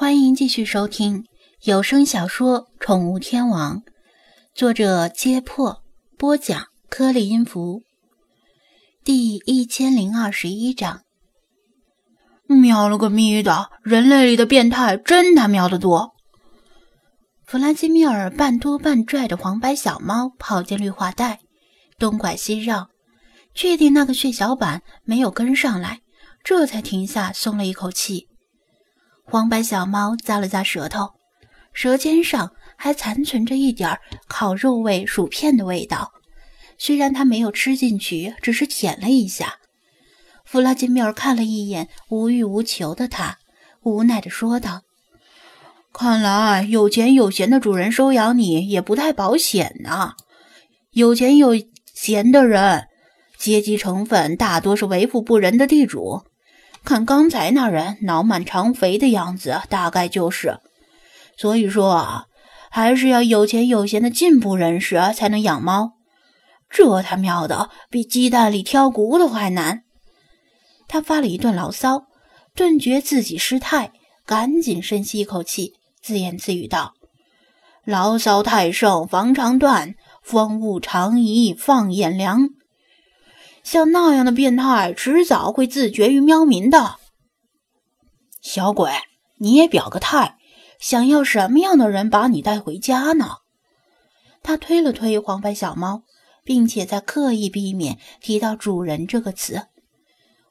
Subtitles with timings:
[0.00, 1.26] 欢迎继续收听
[1.64, 3.78] 有声小说《宠物天王》，
[4.54, 5.82] 作者：揭破，
[6.16, 7.82] 播讲：颗粒音符，
[9.02, 11.00] 第一千零二十一章。
[12.46, 16.14] 喵了个咪的，人类里的变态真他喵的多！
[17.44, 21.40] 弗拉基米尔半拖半拽的黄白小猫跑进绿化带，
[21.98, 22.88] 东拐西绕，
[23.52, 26.02] 确定那个血小板没有跟上来，
[26.44, 28.27] 这才停下，松了一口气。
[29.30, 31.12] 黄白小猫咂了咂舌头，
[31.74, 36.10] 舌尖上还残存着一点烤肉味薯片的味道。
[36.78, 39.56] 虽然它没有吃进去，只是舔了一下。
[40.46, 43.36] 弗拉基米尔看了一眼无欲无求的他，
[43.82, 44.80] 无奈地说道
[45.92, 50.14] ：“看来有钱有闲的主人收养你也不太保险呐。
[50.92, 51.50] 有钱有
[51.92, 52.88] 闲的人，
[53.36, 56.22] 阶级成分大多是为富不仁的地主。”
[56.84, 60.58] 看刚才那人脑满肠肥的样子，大概就是。
[61.36, 62.24] 所以说啊，
[62.70, 65.92] 还是要有钱有闲的进步人士才能养猫。
[66.70, 69.84] 这他喵的比鸡蛋里挑骨头还难。
[70.86, 72.06] 他发了一顿牢骚，
[72.54, 73.92] 顿觉自己失态，
[74.26, 76.94] 赶紧深吸一口气，自言自语道
[77.84, 82.48] ：“牢骚太盛，防肠断；风物长宜放眼量。”
[83.70, 86.96] 像那样的变态，迟早会自绝于喵民的。
[88.40, 88.90] 小鬼，
[89.36, 90.38] 你也表个态，
[90.80, 93.26] 想要什么样的人把你带回家呢？
[94.42, 96.04] 他推了推黄白小猫，
[96.44, 99.66] 并且在刻意避免提到“主人”这个词。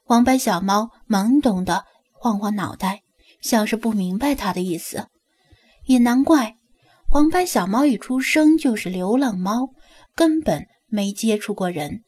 [0.04, 3.02] 黄白小猫懵懂的晃晃脑袋，
[3.42, 5.08] 像是不明白他的意思。
[5.86, 6.58] 也难怪，
[7.10, 9.70] 黄白小猫一出生就是流浪猫，
[10.14, 12.04] 根本没接触过人。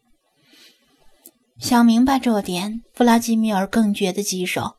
[1.60, 4.78] 想明白这点，弗拉基米尔更觉得棘手。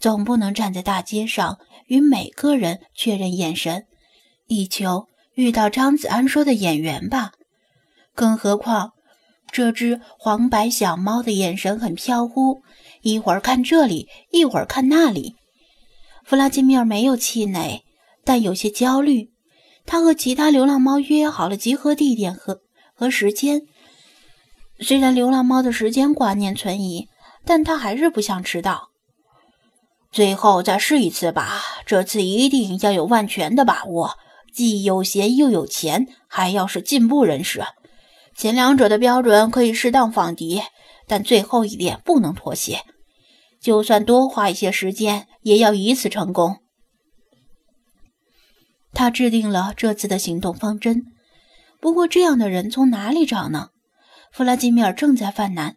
[0.00, 3.84] 总不能站在大街上与每个人确认眼神，
[4.48, 7.30] 以求遇到张子安说的演员吧。
[8.14, 8.94] 更何况，
[9.52, 12.62] 这只黄白小猫的眼神很飘忽，
[13.02, 15.36] 一会儿看这里，一会儿看那里。
[16.24, 17.84] 弗拉基米尔没有气馁，
[18.24, 19.30] 但有些焦虑。
[19.86, 22.62] 他和其他流浪猫约好了集合地点和
[22.94, 23.62] 和时间。
[24.82, 27.08] 虽然流浪猫的时间观念存疑，
[27.44, 28.90] 但他还是不想迟到。
[30.10, 34.18] 最后再试一次吧，这次一定要有万全的把握，
[34.52, 37.64] 既有闲又有钱，还要是进步人士。
[38.36, 40.62] 前两者的标准可以适当放低，
[41.06, 42.80] 但最后一点不能妥协。
[43.60, 46.56] 就算多花一些时间，也要一次成功。
[48.92, 51.04] 他制定了这次的行动方针，
[51.80, 53.68] 不过这样的人从哪里找呢？
[54.32, 55.76] 弗拉基米尔正在犯难，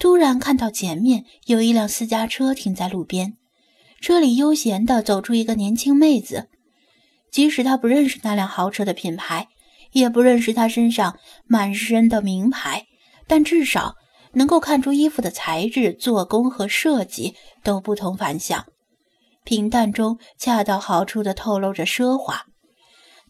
[0.00, 3.36] 突然看到前面有一辆私家车停在路边，
[4.00, 6.48] 车里悠闲地走出一个年轻妹子。
[7.30, 9.46] 即使他不认识那辆豪车的品牌，
[9.92, 12.86] 也不认识她身上满身的名牌，
[13.28, 13.94] 但至少
[14.32, 18.66] 能够看出衣服的材质、做工和设计都不同凡响，
[19.44, 22.46] 平淡中恰到好处地透露着奢华。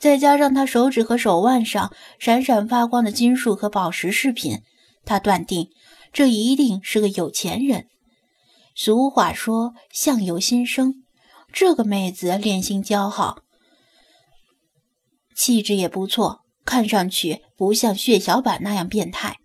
[0.04, 4.60] 再加上他手指和手腕上闪闪发光的金属和宝石饰品，
[5.06, 5.70] 他断定
[6.12, 7.86] 这一定是个有钱人。
[8.74, 10.96] 俗话说“相由心生”，
[11.54, 13.38] 这个妹子脸型姣好，
[15.34, 19.38] 气质也不错，看上去不像血小板那样变态。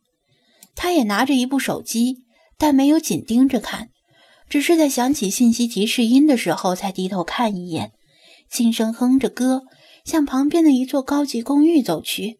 [0.75, 2.25] 他也拿着一部手机，
[2.57, 3.91] 但没有紧盯着看，
[4.49, 7.93] 只是在响起信息提示音的时候才低头看一眼，
[8.51, 9.61] 轻声哼着歌。
[10.09, 12.39] 向旁边的一座高级公寓走去。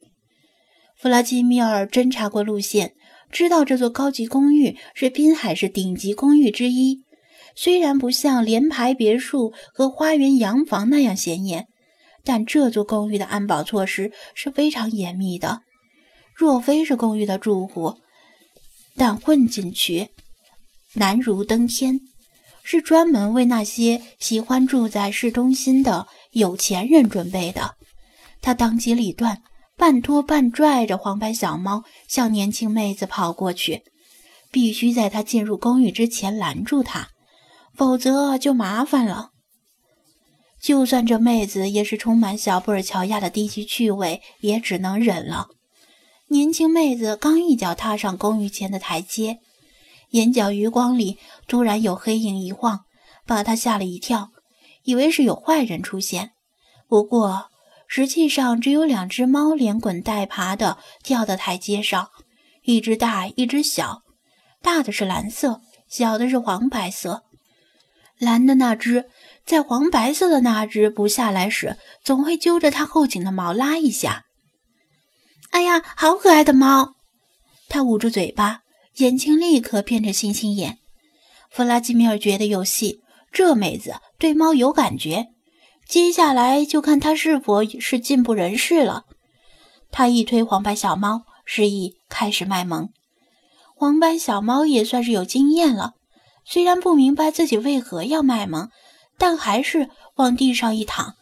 [0.98, 2.96] 弗拉基米尔侦查过路线，
[3.32, 7.04] 知道这座高级公寓是滨海市顶级公寓之一。
[7.56, 11.68] 虽然不像联排别墅和花园洋房那样显眼，
[12.24, 15.62] 但这座公寓的安保措施是非常严密的。
[16.34, 17.98] 若非是公寓的住户，
[18.96, 20.08] 但混进去
[20.96, 22.00] 难如登天。
[22.62, 26.08] 是专门为那些喜欢住在市中心的。
[26.32, 27.76] 有钱人准备的，
[28.42, 29.42] 他当机立断，
[29.76, 33.84] 半拖半拽着黄白小猫向年轻妹子跑过去，
[34.52, 37.10] 必须在她进入公寓之前拦住她，
[37.74, 39.32] 否则就麻烦了。
[40.62, 45.48] 就算这妹子也是充满小布尔乔亚的低级趣味，也只能忍了。
[46.28, 49.40] 年轻妹子刚一脚踏上公寓前的台阶，
[50.12, 51.18] 眼角余光里
[51.48, 52.82] 突然有黑影一晃，
[53.26, 54.30] 把她吓了一跳。
[54.84, 56.32] 以为是有坏人出现，
[56.88, 57.52] 不过
[57.88, 62.10] 实际上只有两只猫连滚带爬的跳到台阶上，
[62.64, 64.04] 一只大，一只小。
[64.62, 67.24] 大的是蓝色，小的是黄白色。
[68.18, 69.06] 蓝的那只
[69.46, 74.26] 在黄白色的那只不下来时，总会揪着它后颈的毛拉一下。
[75.52, 76.96] 哎呀，好可爱的猫！
[77.70, 78.62] 他捂住嘴巴，
[78.98, 80.80] 眼睛立刻变成星星眼。
[81.50, 85.28] 弗拉基米尔觉得有戏，这妹子对猫有感觉。
[85.88, 89.06] 接下来就看她是否是进步人士了。
[89.92, 92.90] 他一推黄白小猫，示意开始卖萌。
[93.76, 95.94] 黄白小猫也算是有经验了，
[96.46, 98.70] 虽然不明白自己为何要卖萌，
[99.18, 101.16] 但还是往地上一躺，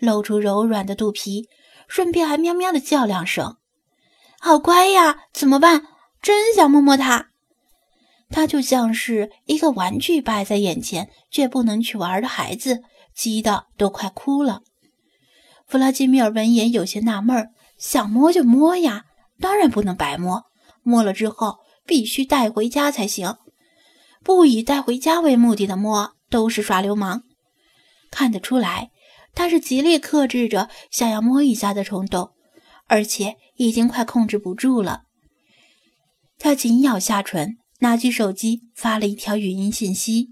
[0.00, 1.48] 露出柔软的肚皮，
[1.86, 3.56] 顺便还喵喵的叫两声。
[4.40, 5.26] 好乖呀！
[5.32, 5.84] 怎么办？
[6.20, 7.27] 真想摸摸它。
[8.30, 12.82] 他就像是一个玩具摆在眼前，却不能去玩的孩子，
[13.14, 14.62] 急得都快哭了。
[15.66, 19.04] 弗拉基米尔闻言有些纳闷儿：想摸就摸呀，
[19.40, 20.44] 当然不能白摸。
[20.82, 23.36] 摸了之后必须带回家才行。
[24.22, 27.22] 不以带回家为目的的摸，都是耍流氓。
[28.10, 28.90] 看得出来，
[29.34, 32.30] 他是极力克制着想要摸一下的冲动。
[32.90, 35.02] 而且已经快控制不住了，
[36.38, 40.30] 他紧咬下唇，拿起手机发了一条语音信息：“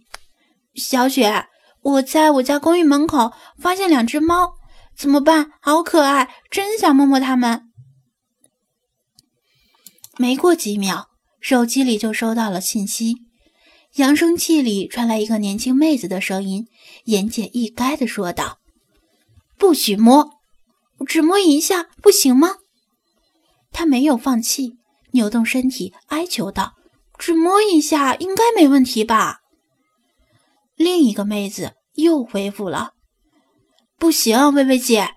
[0.74, 1.46] 小雪，
[1.82, 4.54] 我在我家公寓门口发现两只猫，
[4.96, 5.52] 怎么办？
[5.60, 7.62] 好可爱，真想摸摸它们。”
[10.18, 11.08] 没过几秒，
[11.40, 13.16] 手机里就收到了信息，
[13.96, 16.66] 扬声器里传来一个年轻妹子的声音，
[17.04, 18.58] 言简意赅地说道
[19.58, 20.34] ：“不许摸。”
[21.06, 22.56] 只摸一下不行吗？
[23.70, 24.78] 他没有放弃，
[25.10, 26.72] 扭动身体哀求道
[27.18, 29.40] ：“只摸一下应该没问题吧？”
[30.76, 32.92] 另一个妹子又回复了
[33.98, 35.10] ：“不行，薇薇姐，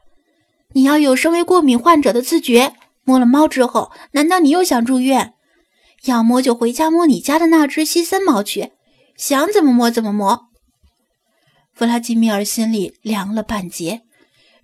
[0.73, 2.75] 你要有身为过敏患者的自觉。
[3.03, 5.33] 摸了猫之后，难道你又想住院？
[6.05, 8.71] 要摸就回家摸你家的那只西森猫去，
[9.17, 10.47] 想怎么摸怎么摸。”
[11.73, 14.03] 弗拉基米尔心里凉了半截。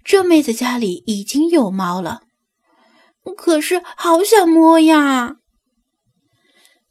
[0.03, 2.21] 这妹子家里已经有猫了，
[3.35, 5.37] 可是好想摸呀！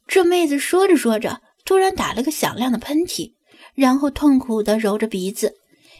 [0.07, 3.33] 这妹子说着说着，突然打了个响亮的喷嚏，
[3.73, 5.55] 然后痛苦地揉着鼻子，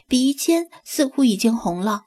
[0.08, 2.04] 鼻尖似乎已经红了。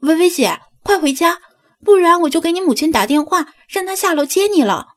[0.00, 1.38] 薇薇姐，快回家，
[1.84, 4.94] 不然我就给你母亲打电话，让她下楼接你了。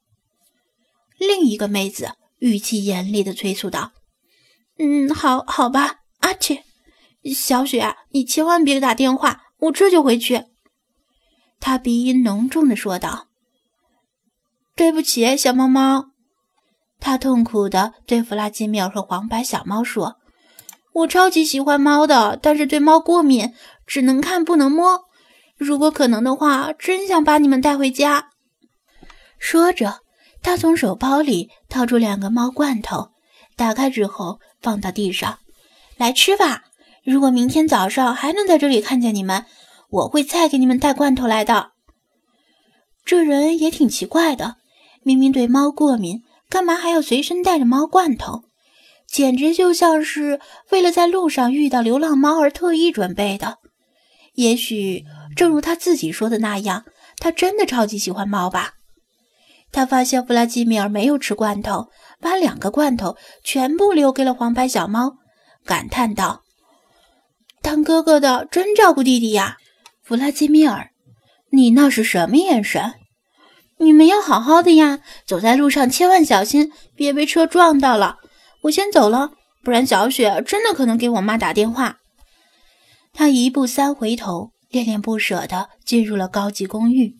[1.17, 3.91] 另一个妹子语气严厉地催促道
[4.79, 6.63] ：“嗯，好好吧，阿切。”
[7.35, 10.45] 小雪，你千万别打电话，我这就回去。”
[11.59, 13.27] 他鼻音浓重的说道。
[14.75, 16.10] “对不起，小猫猫。”
[17.01, 20.15] 他痛苦的对弗拉基米尔和黄白小猫说
[20.93, 23.51] ：“我超级喜欢猫的，但是对猫过敏，
[23.85, 25.01] 只能看不能摸。
[25.57, 28.29] 如果可能的话，真想把你们带回家。”
[29.39, 30.01] 说着，
[30.43, 33.09] 他从手包里掏出两个猫罐头，
[33.55, 35.39] 打开之后放到地上
[35.97, 36.63] ，“来吃吧。”
[37.03, 39.45] 如果明天早上还能在这里看见你们，
[39.89, 41.71] 我会再给你们带罐头来的。
[43.03, 44.57] 这人也挺奇怪的，
[45.01, 46.21] 明明对猫过敏，
[46.51, 48.43] 干嘛还要随身带着猫罐头？
[49.07, 53.59] 简直就像是为了在路上遇到流浪猫而特意准备的。
[54.33, 56.83] 也许正如他自己说的那样，
[57.19, 58.73] 他真的超级喜欢猫吧。
[59.71, 61.87] 他发现弗拉基米尔没有吃罐头，
[62.19, 63.15] 把两个罐头
[63.45, 65.13] 全部留给了黄白小猫，
[65.65, 66.41] 感叹道。
[67.61, 69.55] 当哥哥的真照顾弟弟呀，
[70.03, 70.89] 弗拉基米尔，
[71.51, 72.95] 你那是什么眼神？
[73.81, 78.17] 你们要好好的呀，走在路上千万小心，别被车撞到了。
[78.61, 79.31] 我先走了，
[79.63, 81.97] 不然小雪真的可能给我妈打电话。
[83.11, 87.15] 他一步三回头，恋恋不舍地进入了高级公寓。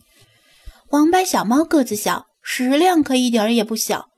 [0.86, 4.10] 黄白小猫个子小，食量可一点也不小，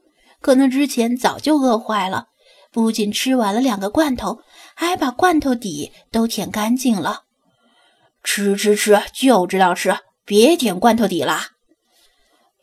[0.42, 2.26] 可能之前早就饿坏了，
[2.70, 4.40] 不仅吃完了两个罐头。
[4.74, 7.22] 还把罐头底都舔干净了，
[8.22, 9.96] 吃吃吃，就知道吃，
[10.26, 11.52] 别舔罐头底啦！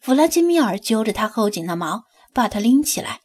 [0.02, 2.04] 弗拉基米尔揪着他后颈的毛，
[2.34, 3.22] 把他拎起来。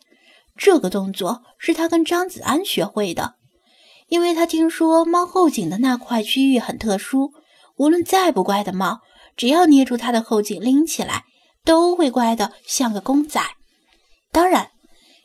[0.57, 3.35] 这个动作是他跟张子安学会的，
[4.09, 7.33] 因为他听说猫后颈的那块区域很特殊，
[7.77, 9.01] 无论再不乖的猫，
[9.37, 11.25] 只要捏住它的后颈拎起来，
[11.65, 13.43] 都会乖得像个公仔。
[14.31, 14.71] 当然，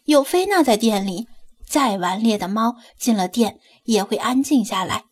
[0.05, 1.27] 有菲娜在店里。
[1.63, 5.05] 再顽劣的猫进了店也会安静下来，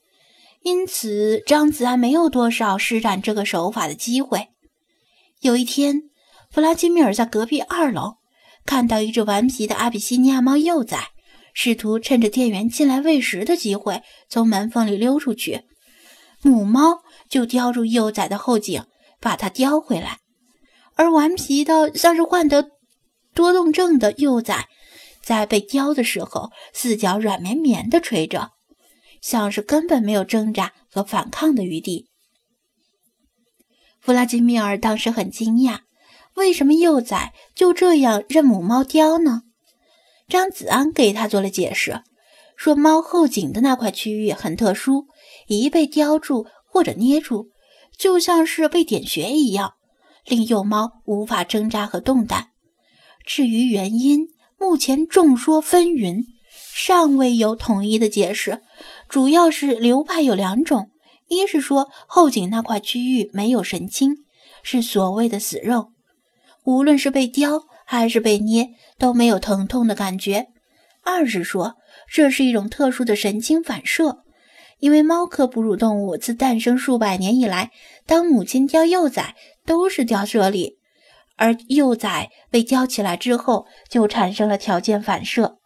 [0.62, 4.50] 因此张子安没有多少施展这个手法的机会。
[5.40, 6.09] 有一天，
[6.52, 8.18] 弗拉基米尔在隔壁二楼
[8.66, 11.10] 看到一只顽皮的阿比西尼亚猫幼崽，
[11.54, 15.64] 试图趁着店员进来喂食的机会从门缝里溜出去，
[16.42, 18.84] 母猫就叼住幼崽的后颈，
[19.20, 20.20] 把它叼回来，
[20.96, 22.72] 而顽皮的像是患得
[23.34, 24.68] 多动症的幼崽。
[25.22, 28.54] 在被叼的时候，四脚软绵绵地垂着，
[29.22, 32.10] 像是根本没有挣扎和反抗的余地。
[34.00, 35.82] 弗拉基米尔当时很惊讶，
[36.36, 39.44] 为什么幼崽就这样任母猫叼呢？
[40.28, 42.02] 张子安给他做了解释，
[42.56, 45.08] 说猫后颈的那块区域很特殊，
[45.48, 47.50] 一被叼住或者捏住，
[47.98, 49.74] 就像是被点穴一样，
[50.26, 52.50] 令幼猫无法挣扎和动弹。
[53.26, 56.24] 至于原因，目前众说纷纭，
[56.74, 58.62] 尚未有统一的解释。
[59.08, 60.92] 主要是流派有两种。
[61.28, 64.26] 一是说后颈那块区域没有神经，
[64.64, 65.92] 是所谓的死肉，
[66.64, 70.48] 无论是被叼还是被捏都没有疼痛的感觉；
[71.04, 71.76] 二是说
[72.12, 74.24] 这是一种特殊的神经反射，
[74.80, 77.72] 因为猫科哺乳动物自诞生数百年以来，
[78.06, 79.36] 当母亲叼幼崽
[79.66, 80.78] 都是叼这里，
[81.38, 85.58] 而幼崽被叼起来之后就产生了条件反射。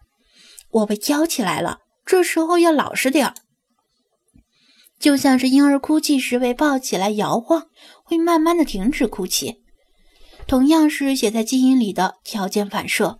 [0.70, 3.34] 我被叼起来了，这时候要老实点儿。
[5.00, 7.68] 就像是婴儿哭泣时被抱起来摇晃，
[8.06, 9.63] 会慢慢的停止哭泣。
[10.48, 13.20] 同样是写在基因里的条件反射，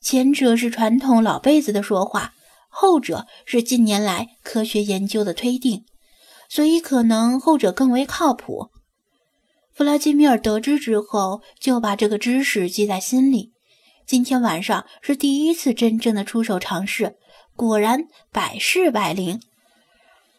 [0.00, 2.32] 前者是传统老辈子的说话，
[2.68, 5.84] 后者是近年来科学研究的推定，
[6.48, 8.70] 所以可能后者更为靠谱。
[9.72, 13.52] 弗拉基米尔得知之后，就把这个知识记在心里。
[14.06, 17.16] 今天晚上是第一次真正的出手尝试，
[17.54, 19.40] 果然百试百灵。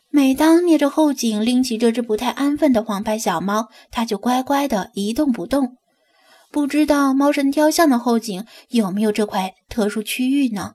[0.09, 5.77] 每当捏着后颈拎起这只不太安分的黄白小猫，它就乖乖的一动不动。
[6.51, 10.73] 不知道猫神雕像的后颈有没有这块特殊区域呢？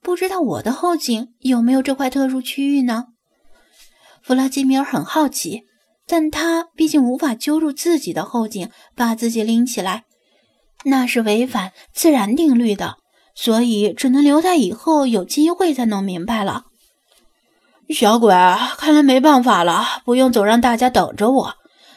[0.00, 3.08] 不知道我的后颈有没有这块特殊区域呢？
[4.22, 5.64] 弗拉基米尔很好奇，
[6.06, 10.04] 但他毕竟无法揪住自己的后颈，把自己拎起来，
[10.84, 12.96] 那是违反自然定律的，
[13.34, 16.64] 所以只能留待以后有机会才弄明白了。
[17.90, 18.32] 小鬼，
[18.78, 21.54] 看来没办法了，不用总让大家等着我。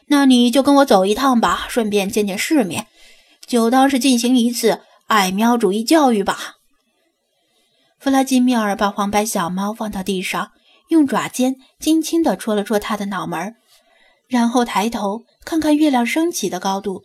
[0.08, 2.86] 那你就跟我走一趟吧，顺便见见世面，
[3.46, 6.56] 就当是进行一次爱喵主义教育吧。
[8.00, 10.52] 弗拉基米尔把黄白小猫放到地上，
[10.90, 13.56] 用爪尖轻轻地戳了戳它的脑门，
[14.28, 17.04] 然后抬头看看月亮升起的高度，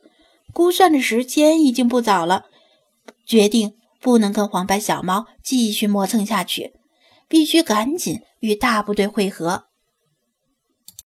[0.53, 2.45] 估算着时间已经不早了，
[3.27, 6.73] 决定不能跟黄白小猫继续磨蹭下去。
[7.29, 9.67] 必须赶紧与大部队会合。